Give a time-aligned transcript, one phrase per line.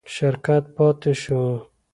[0.13, 1.41] شرکت پاتې شو.